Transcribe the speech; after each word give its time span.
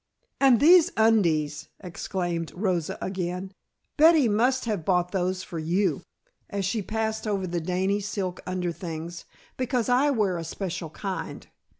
"And 0.39 0.59
these 0.59 0.91
undies," 0.97 1.67
exclaimed 1.79 2.51
Rosa 2.55 2.97
again. 3.01 3.51
"Betty 3.97 4.27
must 4.27 4.65
have 4.65 4.83
bought 4.83 5.11
those 5.11 5.43
for 5.43 5.59
you," 5.59 6.01
as 6.49 6.65
she 6.65 6.81
passed 6.81 7.27
over 7.27 7.45
the 7.45 7.61
dainty 7.61 7.99
silk 7.99 8.41
under 8.47 8.71
things, 8.71 9.25
"because 9.57 9.89
I 9.89 10.09
wear 10.09 10.39
a 10.39 10.43
special 10.43 10.89
kind. 10.89 11.45